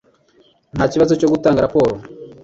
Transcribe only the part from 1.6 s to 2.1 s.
raporo.